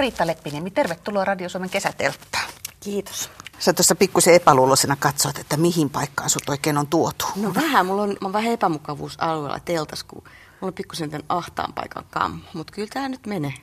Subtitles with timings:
[0.00, 2.50] Riitta Leppiniemi, tervetuloa Radio Suomen kesätelttaan.
[2.80, 3.30] Kiitos.
[3.58, 7.24] Sä tuossa pikkusen epäluuloisena katsoit, että mihin paikkaan sut oikein on tuotu.
[7.36, 11.72] No vähän, mulla on, mä on vähän epämukavuusalueella teltas, kun mulla on pikkusen tämän ahtaan
[11.72, 12.40] paikan kam.
[12.54, 13.54] Mutta kyllä tämä nyt menee.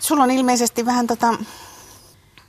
[0.00, 1.34] Sulla on ilmeisesti vähän tota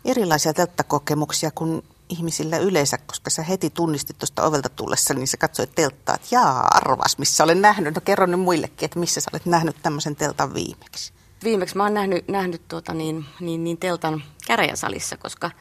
[0.05, 5.75] erilaisia telttakokemuksia kuin ihmisillä yleensä, koska sä heti tunnistit tuosta ovelta tullessa, niin sä katsoit
[5.75, 7.95] telttaa, että jaa, arvas, missä olen nähnyt.
[7.95, 11.13] No kerro nyt muillekin, että missä sä olet nähnyt tämmöisen teltan viimeksi.
[11.43, 15.51] Viimeksi mä oon nähnyt, nähnyt tuota niin, niin, niin teltan käräjäsalissa, koska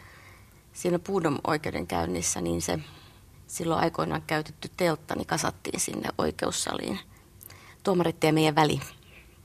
[0.72, 2.78] siinä Puudom oikeudenkäynnissä, niin se
[3.46, 6.98] silloin aikoinaan käytetty teltta, niin kasattiin sinne oikeussaliin
[7.82, 8.80] tuomarit ja meidän väli.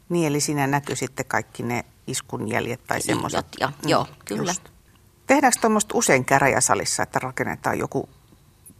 [0.09, 3.45] Niin, eli siinä näkyy sitten kaikki ne iskun jäljet tai semmoiset.
[3.59, 4.51] Ja, mm, joo, kyllä.
[4.51, 4.69] Just.
[5.27, 8.09] Tehdäänkö tuommoista usein käräjäsalissa, että rakennetaan joku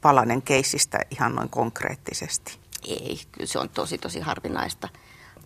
[0.02, 2.59] palanen keisistä ihan noin konkreettisesti?
[2.88, 4.90] Ei, kyllä se on tosi tosi harvinaista.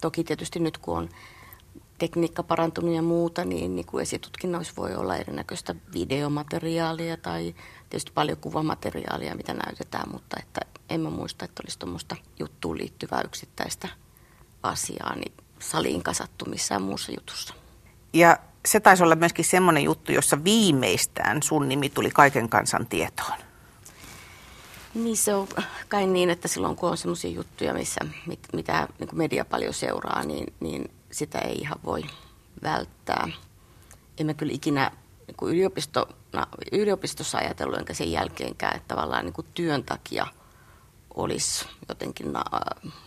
[0.02, 1.10] Toki tietysti nyt kun on
[2.04, 7.56] tekniikka parantunut ja muuta, niin, niin kuin esitutkinnoissa voi olla erinäköistä videomateriaalia tai
[7.90, 13.22] tietysti paljon kuvamateriaalia, mitä näytetään, mutta että en mä muista, että olisi tuommoista juttuun liittyvää
[13.26, 13.88] yksittäistä
[14.64, 17.54] asiaa niin saliin kasattu missään muussa jutussa.
[18.14, 23.40] Ja se taisi olla myöskin semmoinen juttu, jossa viimeistään sun nimi tuli kaiken kansan tietoon.
[24.94, 25.48] Niin se on
[25.90, 30.24] kai niin, että silloin kun on semmoisia juttuja, missä, mit, mitä niin media paljon seuraa,
[30.24, 32.04] niin, niin sitä ei ihan voi
[32.64, 33.28] välttää.
[34.18, 34.92] Emme kyllä ikinä
[35.28, 40.28] niin kuin yliopisto, no, yliopistossa ajatellut, enkä sen jälkeenkään, että tavallaan niin kuin työn takia
[41.14, 42.44] olisi jotenkin na,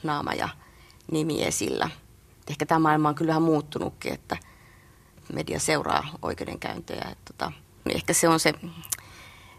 [0.02, 0.48] naama ja
[1.12, 1.90] nimi esillä.
[2.50, 4.36] Ehkä tämä maailma on kyllähän muuttunutkin, että
[5.32, 7.08] media seuraa oikeudenkäyntejä.
[7.12, 7.52] Että tota,
[7.88, 8.54] ehkä se on se,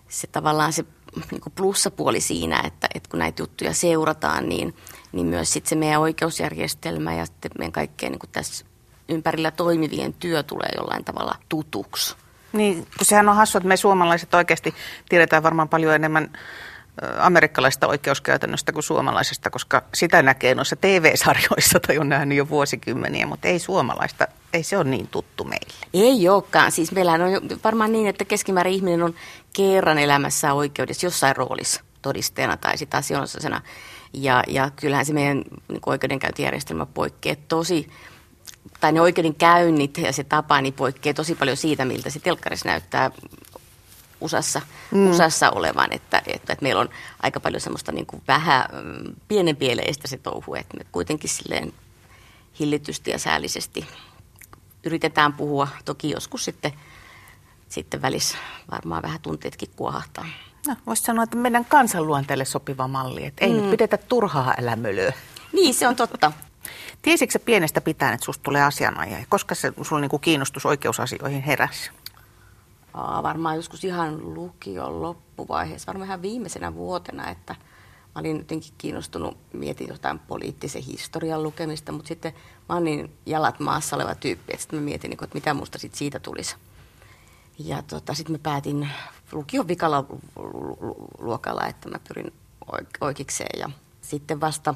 [0.10, 0.86] se tavallaan se
[1.32, 4.76] niin kuin plussapuoli siinä, että, että kun näitä juttuja seurataan, niin,
[5.12, 8.66] niin myös sitten se meidän oikeusjärjestelmä ja sitten meidän kaikkeen niin kuin tässä
[9.10, 12.16] ympärillä toimivien työ tulee jollain tavalla tutuksi.
[12.54, 14.74] Niin, kun sehän on hassua, että me suomalaiset oikeasti
[15.10, 16.30] tiedetään varmaan paljon enemmän
[17.20, 23.48] amerikkalaista oikeuskäytännöstä kuin suomalaisesta, koska sitä näkee noissa TV-sarjoissa tai on nähnyt jo vuosikymmeniä, mutta
[23.48, 25.74] ei suomalaista, ei se ole niin tuttu meille.
[25.94, 26.72] Ei olekaan.
[26.72, 27.20] Siis meillä on
[27.64, 29.16] varmaan niin, että keskimäärin ihminen on
[29.54, 33.62] kerran elämässä oikeudessa jossain roolissa todisteena tai sitten asianosaisena.
[34.14, 37.88] Ja, ja kyllähän se meidän niin oikeudenkäyntijärjestelmä poikkeaa tosi,
[38.80, 43.12] tai ne oikeudenkäynnit ja se tapa niin poikkeaa tosi paljon siitä, miltä se telkkarissa näyttää
[44.22, 44.62] USAssa,
[44.92, 45.10] mm.
[45.10, 46.90] USAssa olevan, että, että, että meillä on
[47.24, 51.74] aika paljon semmoista niin kuin vähän mm, pienenpieleistä se touhu, että me kuitenkin silleen
[52.60, 53.88] hillitysti ja säällisesti
[54.84, 55.68] yritetään puhua.
[55.86, 56.74] Toki joskus sitten,
[57.70, 58.38] sitten välissä
[58.72, 60.26] varmaan vähän tunteetkin kuohahtaa.
[60.68, 63.62] No, voisi sanoa, että meidän kansanluonteelle sopiva malli, että ei mm.
[63.62, 65.14] nyt pidetä turhaa elämölyä.
[65.54, 66.32] Niin, se on totta.
[67.02, 69.26] Tiesitkö pienestä pitäen, että susta tulee asianajaja?
[69.30, 71.92] Koska se sulla niin kiinnostus oikeusasioihin heräsi?
[72.98, 77.56] Varmaan joskus ihan lukion loppuvaiheessa, varmaan ihan viimeisenä vuotena, että
[78.16, 82.34] mä olin jotenkin kiinnostunut, mietin jotain poliittisen historian lukemista, mutta sitten
[82.70, 85.78] mä olin niin jalat maassa oleva tyyppi, että sitten mä mietin, niin että mitä musta
[85.78, 86.56] sit siitä tulisi.
[87.60, 88.90] Ja tota, sitten mä päätin
[89.32, 90.06] lukion vikalla
[91.20, 92.34] luokalla, että mä pyrin
[93.02, 93.70] oikeikseen ja
[94.02, 94.74] sitten vasta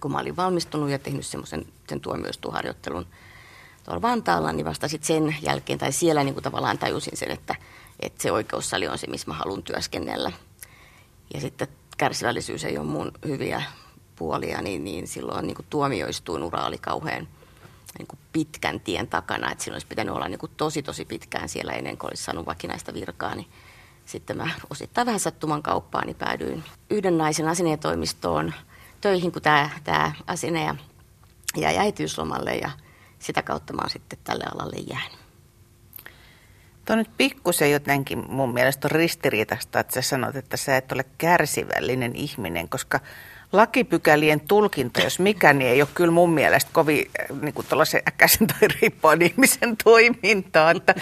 [0.00, 3.06] kun mä olin valmistunut ja tehnyt semmoisen sen tuomioistuharjoittelun
[3.84, 7.54] tuolla Vantaalla, niin vasta sit sen jälkeen, tai siellä niin kuin tavallaan tajusin sen, että,
[8.00, 10.32] että se oikeussali on se, missä mä haluan työskennellä.
[11.34, 13.62] Ja sitten kärsivällisyys ei ole mun hyviä
[14.16, 17.28] puolia, niin, niin silloin niin kuin tuomioistuin ura oli kauhean
[17.98, 21.48] niin kuin pitkän tien takana, että silloin olisi pitänyt olla niin kuin tosi tosi pitkään
[21.48, 23.48] siellä ennen kuin olisi saanut vakinaista virkaa, niin
[24.04, 28.54] sitten mä osittain vähän sattuman kauppaan, niin päädyin yhden naisen asineetoimistoon
[29.00, 30.74] töihin, kun tämä, tämä asineja
[31.56, 32.70] jäi äitiyslomalle ja
[33.22, 35.18] sitä kautta mä oon sitten tälle alalle jäänyt.
[36.84, 41.04] Tuo nyt pikkusen jotenkin mun mielestä on ristiriitasta, että sä sanot, että sä et ole
[41.18, 43.00] kärsivällinen ihminen, koska
[43.52, 47.66] lakipykälien tulkinta, jos mikä, niin ei ole kyllä mun mielestä kovin äh, niin kuin
[48.08, 50.94] äkäisen tai riippuen ihmisen toimintaa, että,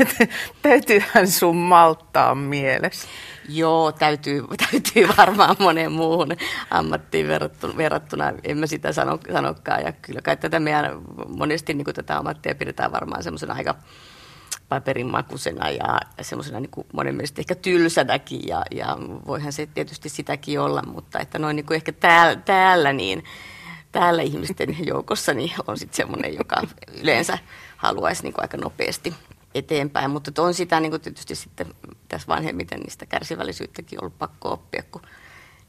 [0.00, 0.26] että
[0.62, 3.08] täytyyhän sun malttaa mielessä.
[3.48, 6.36] Joo, täytyy, täytyy varmaan moneen muuhun
[6.70, 7.28] ammattiin
[7.76, 9.82] verrattuna en mä sitä sano, sanokaan.
[9.82, 13.74] Ja kyllä kai tätä meidän monesti niin tätä ammattia pidetään varmaan semmoisena aika
[14.68, 20.82] paperinmakuisena ja semmoisena niin monen mielestä ehkä tylsänäkin ja, ja voihan se tietysti sitäkin olla,
[20.82, 23.24] mutta että noin niin kuin ehkä täällä, täällä niin
[23.92, 26.62] täällä ihmisten joukossa niin on sitten semmoinen, joka
[27.00, 27.38] yleensä
[27.76, 29.14] haluaisi niin kuin aika nopeasti
[29.54, 31.66] eteenpäin, mutta on sitä niin kuin tietysti sitten
[32.08, 35.02] tässä vanhemmiten niistä kärsivällisyyttäkin ollut pakko oppia, kun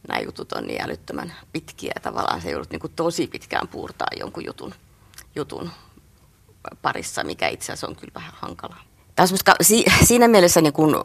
[0.07, 4.07] nämä jutut on niin älyttömän pitkiä ja tavallaan se joudut niin kuin tosi pitkään puurtaa
[4.19, 4.73] jonkun jutun,
[5.35, 5.71] jutun
[6.81, 8.88] parissa, mikä itse asiassa on kyllä vähän hankalaa.
[9.19, 9.33] Taas,
[10.03, 11.01] siinä mielessä, niin kun,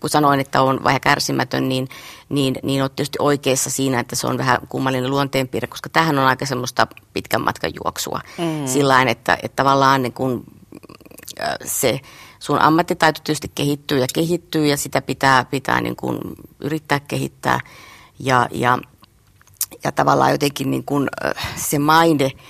[0.00, 1.88] kun sanoin, että on vähän kärsimätön, niin,
[2.28, 6.24] niin, niin olet tietysti oikeassa siinä, että se on vähän kummallinen luonteenpiirre, koska tähän on
[6.24, 8.20] aika semmoista pitkän matkan juoksua.
[8.38, 8.66] Mm.
[8.66, 10.44] Sillä että, että tavallaan niin kun,
[11.64, 12.00] se
[12.38, 16.20] sun ammattitaito tietysti kehittyy ja kehittyy ja sitä pitää, pitää niin kun
[16.60, 17.60] yrittää kehittää.
[18.18, 18.78] Ja, ja,
[19.84, 21.08] ja tavallaan jotenkin niin kun,
[21.56, 22.30] se maine–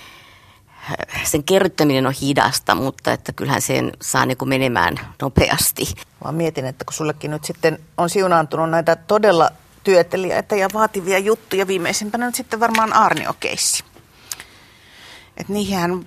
[1.23, 5.93] sen kerryttäminen on hidasta, mutta että kyllähän sen saa niin kuin menemään nopeasti.
[6.25, 9.51] Mä mietin, että kun sullekin nyt sitten on siunaantunut näitä todella
[9.83, 13.83] työteliäitä ja vaativia juttuja, viimeisimpänä nyt sitten varmaan Arnio-keissi.
[15.37, 16.05] Että niihin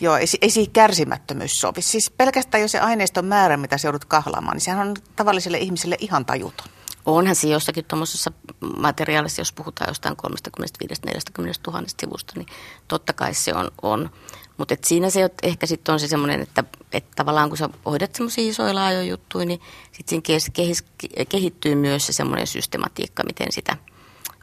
[0.00, 1.82] joo, ei, ei siihen kärsimättömyys sovi.
[1.82, 5.96] Siis pelkästään jo se aineiston määrä, mitä se joudut kahlaamaan, niin sehän on tavalliselle ihmiselle
[5.98, 6.68] ihan tajuton.
[7.06, 8.32] Onhan se jossakin tuommoisessa
[8.78, 12.48] materiaalissa, jos puhutaan jostain 35-40 000 sivusta, niin
[12.88, 13.70] totta kai se on.
[13.82, 14.10] on.
[14.56, 18.50] Mutta siinä se ehkä sitten on se semmoinen, että, että tavallaan kun sä hoidat semmoisia
[18.50, 19.60] isoja laajoja juttuja, niin
[19.92, 23.76] sitten siinä kehittyy myös se semmoinen systematiikka, miten sitä,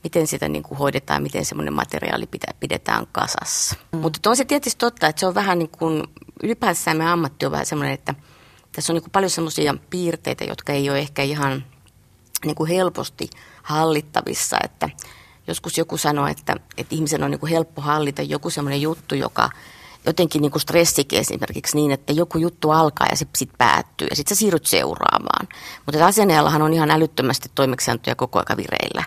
[0.04, 3.76] miten sitä niin kuin hoidetaan, miten semmoinen materiaali pitä, pidetään kasassa.
[3.92, 4.00] Mm.
[4.00, 6.04] Mutta on se tietysti totta, että se on vähän niin kuin,
[6.44, 8.16] ylipäätään meidän ammatti on vähän semmoinen, että
[8.72, 11.64] tässä on niin kuin paljon semmoisia piirteitä, jotka ei ole ehkä ihan–
[12.46, 13.30] niin kuin helposti
[13.64, 14.90] hallittavissa, että
[15.48, 19.50] joskus joku sanoi, että, että ihmisen on niin kuin helppo hallita joku semmoinen juttu, joka
[20.06, 24.16] jotenkin niin kuin stressikin esimerkiksi niin, että joku juttu alkaa ja se sitten päättyy ja
[24.16, 25.48] sitten sä siirryt seuraamaan.
[25.86, 29.04] Mutta asianajallahan on ihan älyttömästi toimeksiantoja koko aika vireillä.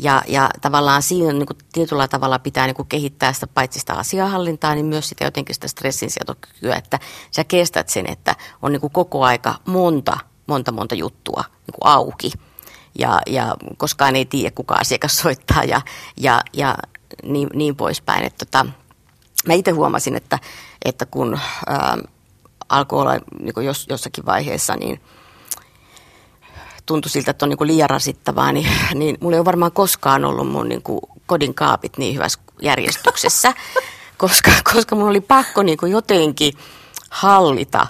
[0.00, 3.94] Ja, ja tavallaan siinä niin kuin tietyllä tavalla pitää niin kuin kehittää sitä paitsi sitä
[3.94, 6.98] asiahallintaa, niin myös sitä jotenkin sitä stressinsietokykyä, että
[7.30, 11.92] sä kestät sen, että on niin kuin koko aika monta, monta, monta juttua niin kuin
[11.92, 12.32] auki–
[12.98, 15.80] ja, ja koskaan ei tiedä, kuka asiakas soittaa ja,
[16.16, 16.74] ja, ja
[17.22, 18.24] niin, niin poispäin.
[18.24, 18.66] Että tota,
[19.46, 20.38] mä itse huomasin, että,
[20.84, 21.98] että kun ää,
[22.68, 25.00] alkoi olla niin jos, jossakin vaiheessa, niin
[26.86, 30.48] tuntui siltä, että on niin liian rasittavaa, niin, niin mulla ei ole varmaan koskaan ollut
[30.48, 30.82] mun niin
[31.26, 33.52] kodin kaapit niin hyvässä järjestyksessä,
[34.16, 36.52] koska, koska mun oli pakko niin jotenkin
[37.10, 37.86] hallita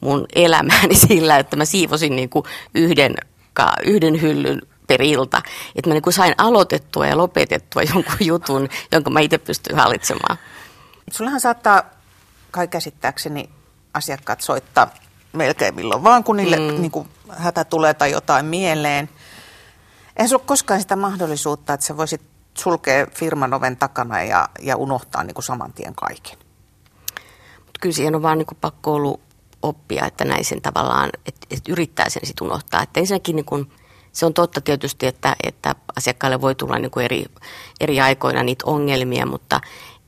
[0.00, 2.30] mun elämääni sillä, että mä siivosin niin
[2.74, 3.14] yhden
[3.56, 5.42] vaikka yhden hyllyn per ilta.
[5.76, 10.38] Että mä niin kuin sain aloitettua ja lopetettua jonkun jutun, jonka mä itse pystyn hallitsemaan.
[11.10, 11.82] Sullahan saattaa
[12.50, 13.50] kai käsittääkseni
[13.94, 14.90] asiakkaat soittaa
[15.32, 16.80] melkein milloin vaan, kun niille mm.
[16.80, 19.08] niin kuin hätä tulee tai jotain mieleen.
[20.16, 22.22] En sulla koskaan sitä mahdollisuutta, että sä voisit
[22.58, 26.38] sulkea firman oven takana ja, ja unohtaa niin kuin saman tien kaiken.
[27.66, 29.25] Mut kyllä siihen on vaan niin kuin pakko ollut
[29.68, 32.82] oppia, että näin sen tavallaan, että, että yrittää sen sitten unohtaa.
[32.82, 33.68] Että ensinnäkin niin kun,
[34.12, 37.24] se on totta tietysti, että, että asiakkaalle voi tulla niin kuin eri,
[37.80, 39.60] eri aikoina niitä ongelmia, mutta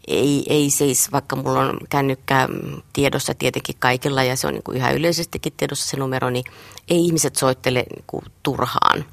[0.09, 2.49] ei, ei siis, vaikka mulla on kännykkä
[2.93, 6.45] tiedossa tietenkin kaikilla ja se on niin kuin ihan yleisestikin tiedossa se numero, niin
[6.89, 9.05] ei ihmiset soittele niin kuin turhaan.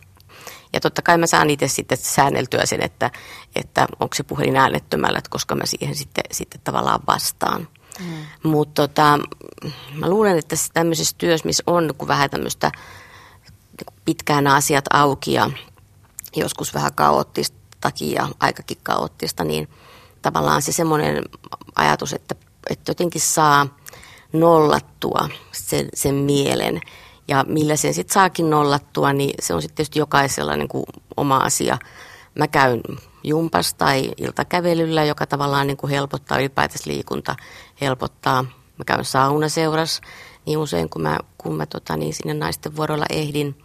[0.73, 3.11] Ja totta kai mä saan itse sitten säänneltyä sen, että,
[3.55, 7.67] että onko se puhelin äänettömällä, koska mä siihen sitten, sitten tavallaan vastaan.
[7.99, 8.25] Mm.
[8.43, 9.19] Mutta tota,
[9.93, 12.71] mä luulen, että tämmöisessä työssä, missä on kun vähän tämmöistä
[14.05, 15.49] pitkään asiat auki ja
[16.35, 19.69] joskus vähän kaoottistakin ja aikakin kaoottista, niin
[20.21, 21.23] tavallaan se semmoinen
[21.75, 22.35] ajatus, että,
[22.69, 23.67] että jotenkin saa
[24.33, 26.81] nollattua sen, sen mielen
[27.27, 30.85] ja millä sen sitten saakin nollattua, niin se on sitten tietysti jokaisella niin kuin
[31.17, 31.77] oma asia.
[32.35, 32.81] Mä käyn
[33.25, 37.35] jumpas tai iltakävelyllä, joka tavallaan niin kuin helpottaa ylipäätänsä liikunta,
[37.81, 38.43] helpottaa.
[38.77, 40.01] Mä käyn saunaseuras
[40.45, 43.55] niin usein, kun mä, kun mä tota, niin sinne naisten vuorolla ehdin.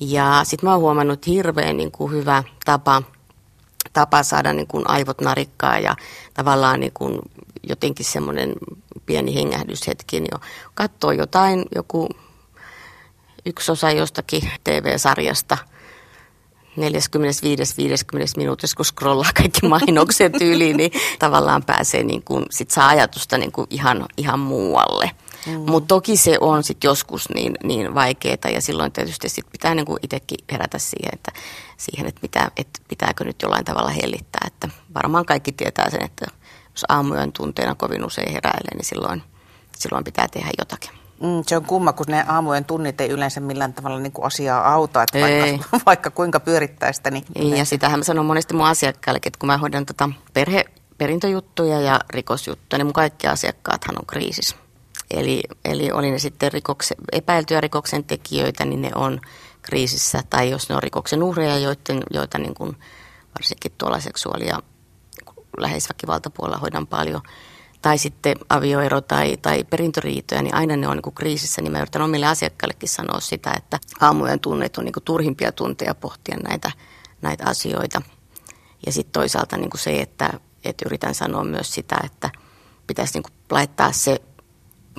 [0.00, 3.02] Ja sitten mä oon huomannut hirveän niin kuin hyvä tapa,
[3.92, 5.96] tapa saada niin kuin aivot narikkaa ja
[6.34, 7.18] tavallaan niin kuin
[7.68, 8.52] jotenkin semmoinen
[9.06, 10.38] pieni hengähdyshetki, niin jo
[10.74, 12.08] katsoo jotain, joku
[13.46, 15.58] yksi osa jostakin TV-sarjasta–
[16.76, 16.80] 45-50
[18.36, 23.52] minuutissa, kun scrollaa kaikki mainokset yli, niin tavallaan pääsee, niin kuin, sit saa ajatusta niin
[23.52, 25.10] kuin ihan, ihan muualle.
[25.46, 25.60] Mm.
[25.70, 29.86] Mutta toki se on sit joskus niin, niin vaikeaa ja silloin tietysti sit pitää niin
[30.02, 31.32] itsekin herätä siihen, että,
[31.76, 34.46] siihen että, mitä, että pitääkö nyt jollain tavalla hellittää.
[34.46, 36.26] Että varmaan kaikki tietää sen, että
[36.70, 39.22] jos aamujen tunteena kovin usein heräilee, niin silloin,
[39.78, 41.03] silloin pitää tehdä jotakin.
[41.24, 44.72] Mm, se on kumma, kun ne aamujen tunnit ei yleensä millään tavalla niin kuin asiaa
[44.72, 47.10] auta, että vaikka, vaikka kuinka pyörittää sitä.
[47.10, 50.64] Niin ei, ja sitähän mä sanon monesti mun asiakkaille, että kun mä hoidan tota perhe,
[50.98, 54.56] perintöjuttuja ja rikosjuttuja, niin mun kaikki asiakkaathan on kriisissä.
[55.10, 59.20] Eli, eli oli ne sitten rikokse, epäiltyjä rikoksen tekijöitä, niin ne on
[59.62, 60.22] kriisissä.
[60.30, 62.76] Tai jos ne on rikoksen uhreja, joiden, joita niin kuin,
[63.34, 64.62] varsinkin tuolla seksuaali- ja
[65.58, 67.20] läheisväkivaltapuolella hoidan paljon–
[67.84, 71.62] tai sitten avioero tai, tai perintöriitoja, niin aina ne on niin kriisissä.
[71.62, 76.36] Niin mä yritän omille asiakkaillekin sanoa sitä, että aamujen tunnet on niin turhimpia tunteja pohtia
[76.48, 76.70] näitä,
[77.22, 78.02] näitä asioita.
[78.86, 80.30] Ja sitten toisaalta niin se, että,
[80.64, 82.30] että yritän sanoa myös sitä, että
[82.86, 84.20] pitäisi niin laittaa se,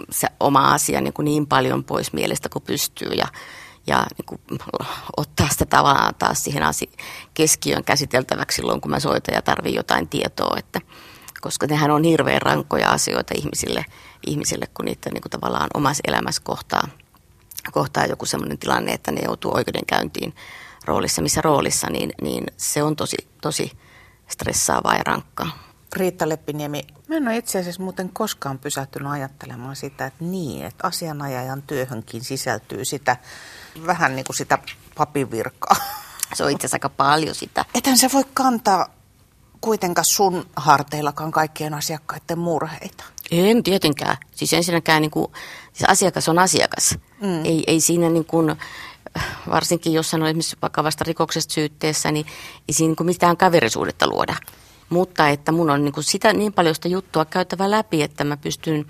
[0.09, 3.27] se oma asia niin, niin paljon pois mielestä kuin pystyy ja,
[3.87, 4.41] ja niin kuin
[5.17, 6.91] ottaa sitä tavallaan taas siihen asi-
[7.33, 10.81] keskiön käsiteltäväksi silloin, kun mä soitan ja tarvii jotain tietoa, että
[11.45, 13.85] koska nehän on hirveän rankkoja asioita ihmisille,
[14.27, 16.87] ihmisille kun niitä niin kuin tavallaan omassa elämässä kohtaa,
[17.71, 20.35] kohtaa joku sellainen tilanne, että ne joutuu oikeudenkäyntiin
[20.85, 23.71] roolissa, missä roolissa, niin, niin se on tosi, tosi
[24.27, 25.57] stressaavaa ja rankkaa.
[25.95, 30.87] Riitta Leppiniemi, mä en ole itse asiassa muuten koskaan pysähtynyt ajattelemaan sitä, että niin, että
[30.87, 33.17] asianajajan työhönkin sisältyy sitä
[33.85, 34.57] vähän niin kuin sitä
[34.97, 35.75] papivirkaa.
[36.33, 37.65] Se on itse asiassa aika paljon sitä.
[37.73, 38.94] Etän se voi kantaa
[39.61, 43.03] kuitenkaan sun harteillakaan kaikkien asiakkaiden murheita.
[43.31, 44.17] En tietenkään.
[44.31, 45.31] Siis ensinnäkään niin kuin,
[45.73, 46.95] siis asiakas on asiakas.
[47.21, 47.45] Mm.
[47.45, 48.55] Ei, ei siinä niin kuin,
[49.49, 52.25] varsinkin jos sanoo esimerkiksi vakavasta rikoksesta syytteessä, niin
[52.67, 54.35] ei siinä niin kuin mitään kaverisuudetta luoda.
[54.89, 58.37] Mutta että mun on niin kuin sitä, niin paljon sitä juttua käytävä läpi, että mä
[58.37, 58.85] pystyn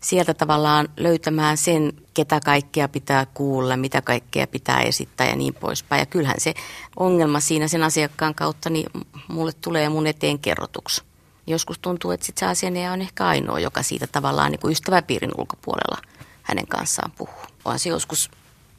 [0.00, 6.00] sieltä tavallaan löytämään sen, ketä kaikkea pitää kuulla, mitä kaikkea pitää esittää ja niin poispäin.
[6.00, 6.54] Ja kyllähän se
[6.96, 8.86] ongelma siinä sen asiakkaan kautta, niin
[9.28, 11.02] mulle tulee mun eteen kerrotuksi.
[11.46, 15.32] Joskus tuntuu, että sit se asianajaja on ehkä ainoa, joka siitä tavallaan niin kuin ystäväpiirin
[15.38, 15.98] ulkopuolella
[16.42, 17.34] hänen kanssaan puhuu.
[17.64, 18.30] On se joskus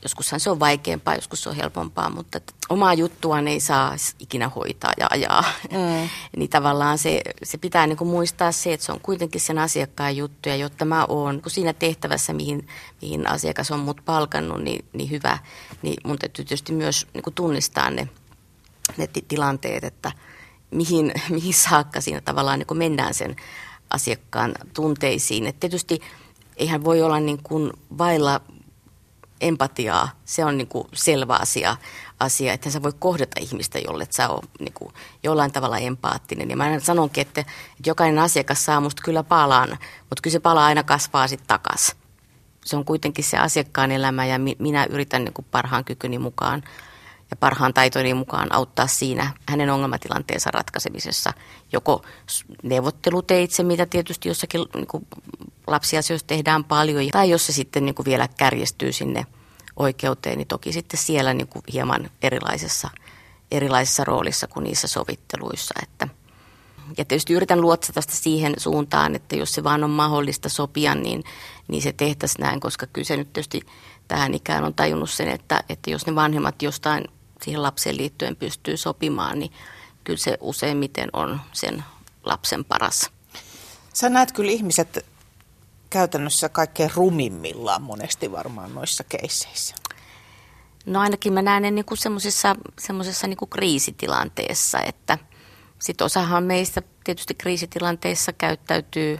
[0.03, 4.49] Joskushan se on vaikeampaa, joskus se on helpompaa, mutta että omaa juttuaan ei saa ikinä
[4.49, 5.43] hoitaa ja ajaa.
[5.71, 6.09] Mm.
[6.37, 10.17] niin tavallaan se, se pitää niin kuin muistaa se, että se on kuitenkin sen asiakkaan
[10.17, 12.67] juttu ja jotta mä oon kun siinä tehtävässä, mihin,
[13.01, 15.37] mihin asiakas on mut palkannut, niin, niin hyvä,
[15.81, 18.09] niin mun täytyy tietysti myös niin kuin tunnistaa ne,
[18.97, 20.11] ne tilanteet, että
[20.71, 23.35] mihin, mihin saakka siinä tavallaan niin kuin mennään sen
[23.89, 25.47] asiakkaan tunteisiin.
[25.47, 25.99] Et tietysti
[26.57, 28.41] eihän voi olla niin kuin vailla
[29.41, 31.77] empatiaa, se on niin kuin selvä asia,
[32.19, 34.93] asia, että sä voi kohdata ihmistä, jolle sä oot niin kuin
[35.23, 36.49] jollain tavalla empaattinen.
[36.49, 37.53] Ja mä sanonkin, että, että
[37.85, 39.69] jokainen asiakas saa musta kyllä palan,
[39.99, 41.95] mutta kyllä se pala aina kasvaa sitten takas.
[42.65, 46.63] Se on kuitenkin se asiakkaan elämä ja minä yritän niin kuin parhaan kykyni mukaan
[47.31, 51.33] ja parhaan taitoini mukaan auttaa siinä hänen ongelmatilanteensa ratkaisemisessa.
[51.71, 52.05] Joko
[52.63, 55.07] neuvotteluteitse, mitä tietysti jossakin niin kuin
[55.71, 59.25] lapsiasioissa tehdään paljon, tai jos se sitten niin kuin vielä kärjestyy sinne
[59.75, 62.89] oikeuteen, niin toki sitten siellä niin kuin hieman erilaisessa,
[63.51, 65.73] erilaisessa roolissa kuin niissä sovitteluissa.
[65.83, 66.07] Että,
[66.97, 71.23] ja tietysti yritän luotsata sitä siihen suuntaan, että jos se vaan on mahdollista sopia, niin,
[71.67, 73.61] niin se tehtäisiin näin, koska kyllä se nyt tietysti
[74.07, 77.03] tähän ikään on tajunnut sen, että, että jos ne vanhemmat jostain
[77.41, 79.51] siihen lapseen liittyen pystyy sopimaan, niin
[80.03, 81.83] kyllä se useimmiten on sen
[82.23, 83.09] lapsen paras.
[83.93, 85.05] Sä näet kyllä ihmiset
[85.91, 89.75] käytännössä kaikkein rumimmillaan monesti varmaan noissa keisseissä.
[90.85, 95.17] No ainakin mä näen ne niin semmoisessa semmoisessa niin kriisitilanteessa, että
[95.79, 99.19] sitten osahan meistä tietysti kriisitilanteessa käyttäytyy,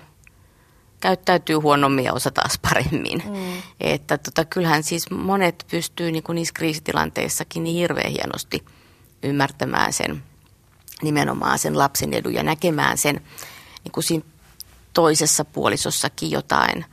[1.00, 3.24] käyttäytyy huonommin ja osa taas paremmin.
[3.26, 3.62] Mm.
[3.80, 8.66] Että tota, kyllähän siis monet pystyy niin kuin niissä kriisitilanteissakin niin hirveän hienosti
[9.24, 10.24] ymmärtämään sen
[11.02, 13.22] nimenomaan sen lapsen edun ja näkemään sen
[13.84, 14.26] niin kuin siinä
[14.94, 16.86] toisessa puolisossakin jotain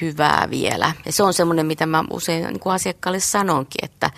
[0.00, 0.92] hyvää vielä.
[1.06, 4.10] Ja se on semmoinen, mitä mä usein niin kuin asiakkaalle sanonkin, että,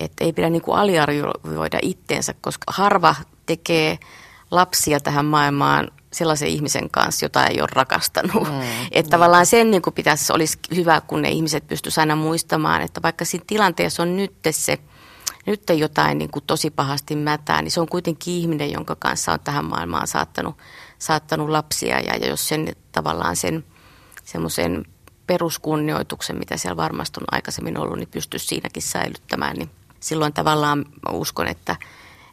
[0.00, 3.14] että ei pidä niin kuin aliarvioida itteensä, koska harva
[3.46, 3.98] tekee
[4.50, 8.48] lapsia tähän maailmaan sellaisen ihmisen kanssa, jota ei ole rakastanut.
[8.48, 12.82] Mm, että tavallaan sen niin kuin pitäisi, olisi hyvä, kun ne ihmiset pystyisivät aina muistamaan,
[12.82, 14.78] että vaikka siinä tilanteessa on nyt se,
[15.46, 19.40] nyt jotain niin kuin tosi pahasti mätää, niin se on kuitenkin ihminen, jonka kanssa on
[19.44, 20.56] tähän maailmaan saattanut
[21.04, 23.64] saattanut lapsia ja, ja jos sen tavallaan sen
[24.24, 24.84] semmoisen
[25.26, 29.70] peruskunnioituksen, mitä siellä varmasti on aikaisemmin ollut, niin pystyisi siinäkin säilyttämään, niin
[30.00, 31.76] silloin tavallaan uskon, että,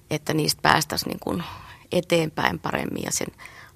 [0.10, 1.44] että niistä päästäisiin niin kuin
[1.92, 3.28] eteenpäin paremmin ja sen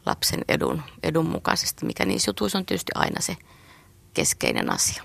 [0.05, 3.37] lapsen edun, edun mukaisesti, mikä niissä jutuissa on tietysti aina se
[4.13, 5.03] keskeinen asia.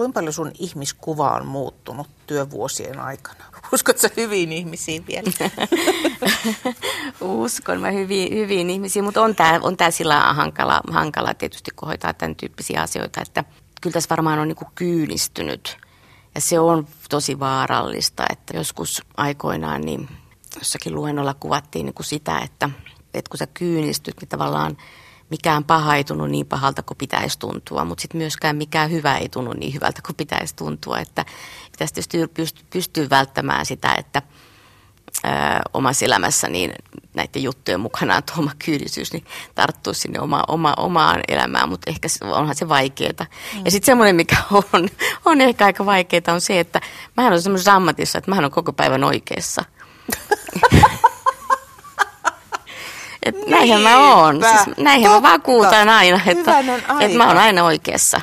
[0.00, 3.44] Kuinka paljon sun ihmiskuva on muuttunut työvuosien aikana?
[3.74, 5.30] Uskotko hyviin ihmisiin vielä?
[7.20, 11.88] Uskon mä hyviin, hyviin ihmisiin, mutta on tämä on tää sillä hankala, hankala tietysti, kun
[11.88, 13.44] hoitaa tämän tyyppisiä asioita, että
[13.80, 15.78] kyllä tässä varmaan on niinku kyynistynyt.
[16.34, 20.08] Ja se on tosi vaarallista, että joskus aikoinaan niin
[20.58, 22.70] jossakin luennolla kuvattiin niin kuin sitä, että,
[23.14, 24.76] että kun sä kyynistyt, niin tavallaan–
[25.30, 29.28] mikään paha ei tunnu niin pahalta kuin pitäisi tuntua, mutta sitten myöskään mikään hyvä ei
[29.28, 30.98] tunnu niin hyvältä kuin pitäisi tuntua.
[30.98, 31.24] Että
[31.72, 34.22] pitäisi tietysti pystyä välttämään sitä, että,
[35.24, 36.72] ää, omassa elämässä niin
[37.14, 42.54] näiden juttujen mukanaan tuoma kyydisyys, niin tarttuu sinne oma, oma, omaan elämään, mutta ehkä onhan
[42.54, 43.26] se vaikeaa.
[43.54, 43.64] Mm.
[43.64, 44.62] Ja sitten semmoinen, mikä on,
[45.24, 46.80] on ehkä aika vaikeaa, on se, että
[47.16, 49.64] mähän olen semmoisessa ammatissa, että mähän olen koko päivän oikeassa.
[53.22, 54.40] Et niin, näinhän mä oon.
[54.42, 56.58] Siis näinhän mä vakuutan aina, että,
[57.00, 58.20] että mä oon aina oikeassa.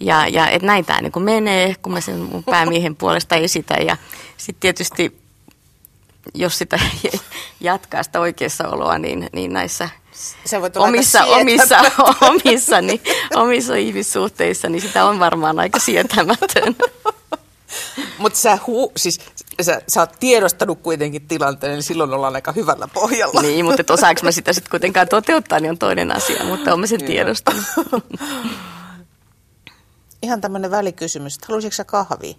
[0.00, 3.86] Ja, ja että näin tämä niin menee, kun mä sen mun päämiehen puolesta esitän.
[3.86, 3.96] Ja
[4.36, 5.20] sitten tietysti,
[6.34, 6.80] jos sitä
[7.60, 9.88] jatkaa sitä oikeassa oloa, niin, niin näissä
[10.76, 11.78] omissa, omissa,
[12.30, 13.00] omissa, niin,
[13.34, 16.76] omissa ihmissuhteissa, niin sitä on varmaan aika sietämätön.
[18.18, 19.20] Mutta sä, hu, siis,
[19.62, 23.42] sä, sä oot tiedostanut kuitenkin tilanteen, niin silloin ollaan aika hyvällä pohjalla.
[23.42, 27.04] Niin, mutta osaanko mä sitä sitten kuitenkaan toteuttaa, niin on toinen asia, mutta olen sen
[27.04, 27.64] tiedostanut.
[30.22, 32.34] Ihan tämmöinen välikysymys, haluaisitko sä kahvia?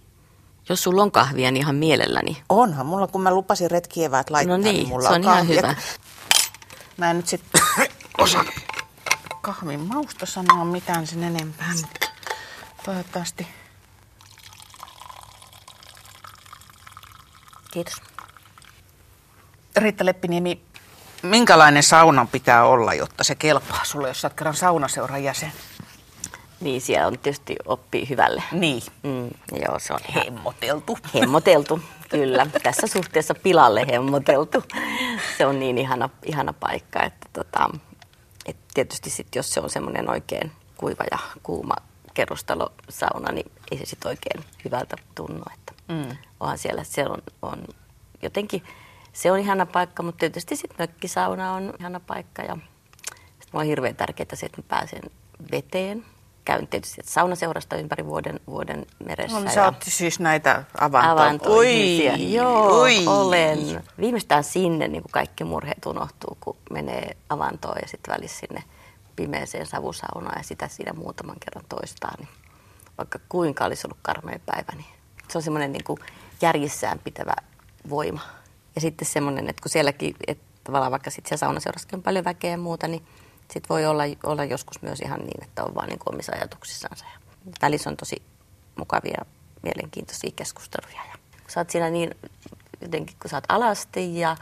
[0.70, 2.38] Jos sulla on kahvia, niin ihan mielelläni.
[2.50, 5.48] Onhan, mulla kun mä lupasin retkieväät laittaa, no niin, niin mulla se on, on ihan
[5.48, 5.76] hyvä.
[6.98, 7.62] Mä en nyt sitten
[8.18, 8.46] osaa
[9.42, 12.08] kahvin mausta sanoa mitään sen enempää, mutta
[12.86, 13.48] toivottavasti
[17.78, 18.02] Kiitos.
[19.76, 20.62] Riitta Leppiniemi,
[21.22, 25.52] minkälainen saunan pitää olla, jotta se kelpaa sulle, jos sä oot kerran saunaseuran jäsen?
[26.60, 28.44] Niin, siellä on tietysti oppii hyvälle.
[28.52, 28.82] Niin.
[29.04, 29.30] Mm,
[29.66, 30.98] joo, se on Hemmoteltu.
[31.16, 32.48] Hemmoteltu, kyllä.
[32.64, 34.64] Tässä suhteessa pilalle hemmoteltu.
[35.38, 37.70] Se on niin ihana, ihana paikka, että tota,
[38.46, 41.76] et tietysti sit, jos se on semmoinen oikein kuiva ja kuuma
[42.14, 45.44] kerrostalosauna, niin ei se sitten oikein hyvältä tunnu.
[45.54, 46.18] Että mm.
[46.40, 47.64] Onhan siellä, se on, on
[48.22, 48.64] jotenkin,
[49.14, 52.58] se on ihana paikka, mutta tietysti sitten mökkisauna on ihana paikka ja
[53.40, 55.02] sitten on hirveän tärkeää se, että mä pääsen
[55.52, 56.06] veteen.
[56.46, 59.38] Käyn tietysti saunaseurasta ympäri vuoden, vuoden meressä.
[59.38, 61.12] No, niin sä oot siis näitä avantoja.
[61.12, 62.16] Avantoihmisiä.
[62.16, 63.08] Joo, Oi.
[63.08, 63.84] olen.
[64.00, 68.64] Viimeistään sinne niin kuin kaikki murheet unohtuu, kun menee avantoon ja sitten välissä sinne
[69.16, 72.14] pimeeseen savusaunaan ja sitä siinä muutaman kerran toistaa.
[72.18, 72.30] Niin
[72.98, 74.86] vaikka kuinka olisi ollut karmea päivä, niin
[75.30, 76.00] se on semmoinen niin kuin
[76.42, 77.34] järjissään pitävä
[77.90, 78.22] voima.
[78.76, 82.52] Ja sitten semmoinen, että kun sielläkin, että tavallaan vaikka sitten siellä saunaseurassakin on paljon väkeä
[82.52, 83.04] ja muuta, niin
[83.42, 87.06] sitten voi olla, olla joskus myös ihan niin, että on vaan niin kuin omissa ajatuksissansa.
[87.06, 87.20] Ja
[87.62, 88.22] välissä on tosi
[88.78, 89.26] mukavia,
[89.64, 91.02] mielenkiintoisia keskusteluja.
[91.12, 92.16] Ja kun sä oot siinä niin,
[92.82, 94.36] jotenkin kun sä oot alasti ja,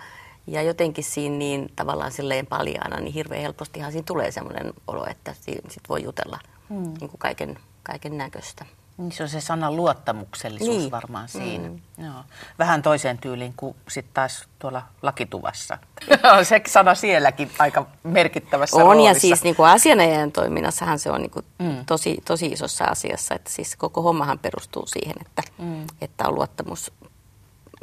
[0.48, 5.34] ja jotenkin siinä niin tavallaan silleen paljaana, niin hirveän helpostihan siinä tulee semmoinen olo, että
[5.44, 6.94] sit voi jutella hmm.
[7.00, 8.66] niin kuin kaiken, kaiken näköistä.
[8.98, 10.92] Niin se on se sanan luottamuksellisuus niin.
[10.92, 11.70] varmaan siinä.
[11.70, 11.80] Mm.
[11.98, 12.24] Joo.
[12.60, 15.78] Vähän toiseen tyyliin kuin sitten taas tuolla lakituvassa.
[16.44, 19.10] se sana sielläkin aika merkittävässä On roolissa.
[19.10, 21.86] ja siis niin kuin asianajajan toiminnassahan se on niin kuin mm.
[21.86, 23.36] tosi, tosi isossa asiassa.
[23.36, 25.86] Että siis koko hommahan perustuu siihen, että, mm.
[26.02, 26.92] että on luottamus,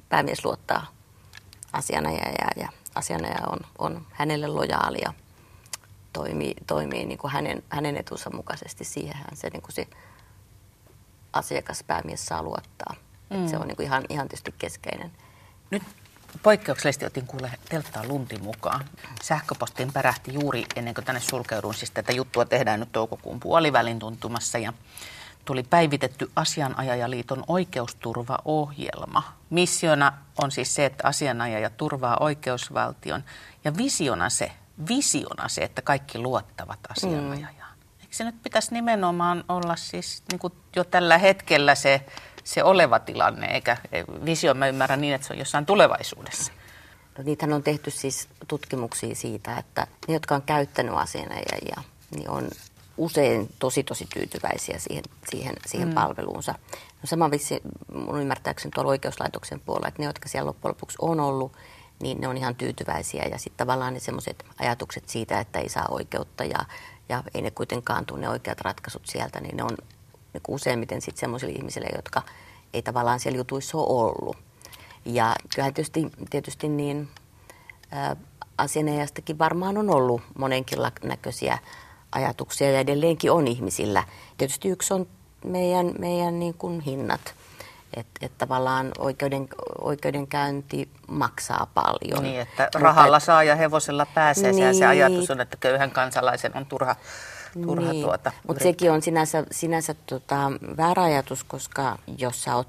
[0.09, 0.87] päämies luottaa
[1.73, 5.13] asianajajaa ja asianajaja on, on hänelle lojaali ja
[6.13, 8.85] toimii, toimii niin kuin hänen, hänen etunsa mukaisesti.
[8.85, 9.87] Siihenhän se, niin kuin se
[11.33, 12.95] asiakaspäämies saa luottaa.
[13.31, 13.49] Mm.
[13.49, 15.13] se on niin kuin ihan, ihan tietysti keskeinen.
[15.71, 15.83] Nyt
[16.43, 18.85] poikkeuksellisesti otin kuule telttaa lunti mukaan.
[19.23, 24.59] Sähköpostiin pärähti juuri ennen kuin tänne sulkeudun, siis tätä juttua tehdään nyt toukokuun puolivälin tuntumassa
[24.59, 24.73] ja
[25.45, 29.33] tuli päivitetty Asianajajaliiton oikeusturvaohjelma.
[29.51, 33.25] Missiona on siis se, että asianajaja turvaa oikeusvaltion
[33.65, 34.53] ja visiona se,
[34.89, 37.57] visiona se, että kaikki luottavat asianajajaan.
[37.57, 37.62] Mm
[38.13, 42.05] se nyt pitäisi nimenomaan olla siis niin kuin jo tällä hetkellä se,
[42.45, 43.77] se oleva tilanne, eikä
[44.25, 46.53] visio mä ymmärrän niin, että se on jossain tulevaisuudessa.
[47.19, 51.83] No, niitähän on tehty siis tutkimuksia siitä, että ne, jotka on käyttänyt asianajajia,
[52.17, 52.49] niin on
[52.97, 55.95] usein tosi tosi tyytyväisiä siihen, siihen, siihen mm.
[55.95, 56.53] palveluunsa.
[56.73, 57.63] No sama vissi
[57.95, 61.53] mun ymmärtääkseni tuolla oikeuslaitoksen puolella, että ne, jotka siellä loppujen lopuksi on ollut,
[62.03, 63.25] niin ne on ihan tyytyväisiä.
[63.31, 66.59] Ja sitten tavallaan ne semmoiset ajatukset siitä, että ei saa oikeutta ja
[67.09, 69.77] ja ei ne kuitenkaan tunne oikeat ratkaisut sieltä, niin ne on
[70.33, 72.23] niin useimmiten sitten semmoisille ihmisille, jotka
[72.73, 74.37] ei tavallaan siellä jutuissa ole ollut.
[75.05, 77.09] Ja kyllä tietysti, tietysti niin
[78.59, 81.59] asianajastakin varmaan on ollut monenkin näköisiä
[82.13, 84.05] ajatuksia ja edelleenkin on ihmisillä.
[84.39, 85.07] Tietysti yksi on
[85.45, 87.35] meidän, meidän niin kuin hinnat.
[87.97, 89.49] Että et tavallaan oikeuden,
[89.81, 92.23] oikeudenkäynti maksaa paljon.
[92.23, 94.53] Niin, että rahalla Mutta, saa ja hevosella pääsee.
[94.53, 96.97] Niin, se ajatus on, että köyhän kansalaisen on turha,
[97.63, 98.05] turha niin.
[98.05, 98.33] tuota.
[98.47, 102.69] Mutta sekin on sinänsä, sinänsä tota, väärä ajatus, koska jos sä oot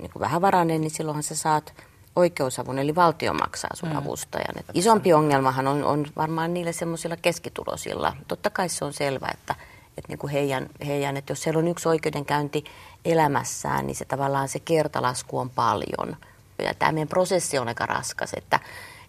[0.00, 1.74] niin vähävarainen, niin silloinhan sä saat
[2.16, 3.96] oikeusavun, eli valtio maksaa sun mm.
[3.96, 4.58] avustajan.
[4.58, 8.16] Et isompi ongelmahan on, on varmaan niille semmoisilla keskitulosilla.
[8.28, 9.54] Totta kai se on selvä, että,
[9.98, 12.64] että niin kuin heidän, heidän, että jos siellä on yksi oikeudenkäynti
[13.04, 16.16] elämässään, niin se tavallaan se kertalasku on paljon.
[16.58, 18.60] Ja tämä meidän prosessi on aika raskas, että,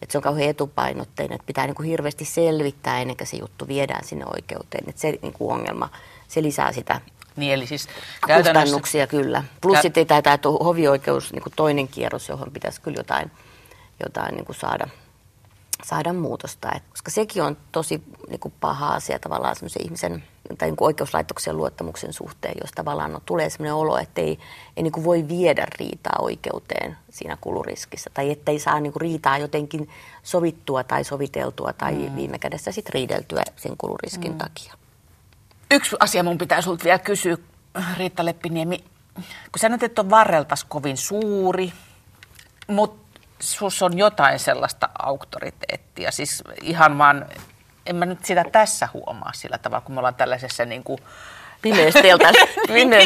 [0.01, 3.67] että se on kauhean etupainotteinen, että pitää niin kuin hirveästi selvittää ennen kuin se juttu
[3.67, 4.89] viedään sinne oikeuteen.
[4.89, 5.89] Että se niin kuin ongelma,
[6.27, 7.01] se lisää sitä
[7.35, 7.87] niin, eli siis
[8.35, 9.43] kustannuksia kyllä.
[9.61, 13.31] Plus Kä- sitten tämä, tämä hovioikeus, niin kuin toinen kierros, johon pitäisi kyllä jotain,
[14.03, 14.87] jotain niin kuin saada,
[15.83, 16.71] saada muutosta.
[16.75, 20.23] Et, koska sekin on tosi niin kuin paha asia tavallaan semmoisen ihmisen
[20.57, 24.39] tai niin oikeuslaitoksen luottamuksen suhteen, jos tavallaan no, tulee sellainen olo, että ei,
[24.77, 28.09] ei niin voi viedä riitaa oikeuteen siinä kuluriskissä.
[28.13, 29.89] Tai ettei saa niin riitaa jotenkin
[30.23, 32.15] sovittua tai soviteltua tai mm.
[32.15, 34.37] viime kädessä sitten riideltyä sen kuluriskin mm.
[34.37, 34.73] takia.
[35.71, 37.37] Yksi asia mun pitää sulta vielä kysyä,
[37.97, 38.83] Riitta Leppiniemi.
[39.15, 41.73] Kun sä nyt et ole varreltas kovin suuri,
[42.67, 46.11] mutta sus on jotain sellaista auktoriteettia.
[46.11, 47.25] Siis ihan vaan,
[47.85, 50.99] en mä nyt sitä tässä huomaa sillä tavalla, kun me ollaan tällaisessa niin kuin
[51.61, 52.01] pimeässä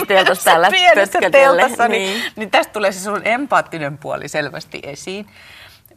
[0.08, 2.20] teltassa täällä pienessä teltassa, niin.
[2.20, 5.28] Niin, niin tästä tulee se sun empaattinen puoli selvästi esiin.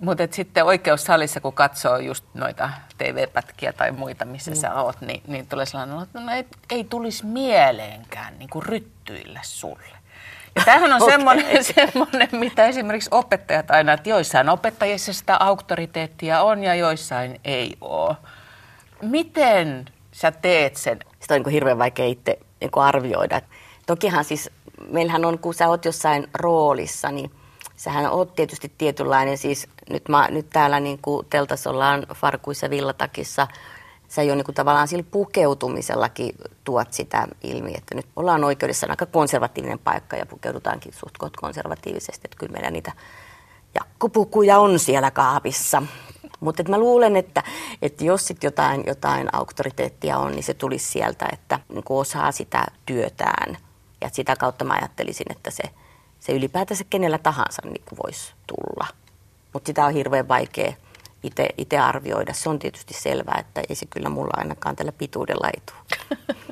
[0.01, 4.57] Mutta sitten oikeussalissa, kun katsoo just noita TV-pätkiä tai muita, missä mm.
[4.57, 9.40] sä oot, niin, niin tulee sellainen, että no ei, ei tulisi mieleenkään niin kuin ryttyillä
[9.42, 10.03] sulle.
[10.57, 11.11] Ja tämähän on okay.
[11.14, 17.77] semmoinen, semmoinen, mitä esimerkiksi opettajat aina, että joissain opettajissa sitä auktoriteettia on ja joissain ei
[17.81, 18.16] ole.
[19.02, 20.98] Miten sä teet sen?
[21.20, 23.40] Sitä on niin hirveän vaikea itse niin arvioida.
[23.86, 24.50] Tokihan siis,
[24.90, 27.30] meillähän on, kun sä oot jossain roolissa, niin
[27.76, 33.46] sähän oot tietysti tietynlainen, siis nyt, mä, nyt täällä niin kuin teltassa ollaan farkuissa villatakissa,
[34.08, 36.34] sä jo niin kuin tavallaan sillä pukeutumisellakin
[36.64, 42.36] tuot sitä ilmi, että nyt ollaan oikeudessa aika konservatiivinen paikka ja pukeudutaankin suht konservatiivisesti, että
[42.38, 42.92] kyllä meillä niitä
[43.74, 45.82] jakkupukuja on siellä kaapissa.
[46.42, 47.42] Mutta mä luulen, että,
[47.83, 52.64] että jos sit jotain, jotain auktoriteettia on, niin se tulisi sieltä, että niin osaa sitä
[52.87, 53.57] työtään.
[54.00, 55.62] Ja sitä kautta mä ajattelisin, että se,
[56.20, 58.87] se ylipäätänsä kenellä tahansa niin voisi tulla.
[59.52, 60.72] Mutta sitä on hirveän vaikea
[61.59, 62.33] itse arvioida.
[62.33, 66.18] Se on tietysti selvää, että ei se kyllä mulla ainakaan tällä pituudella ei tule.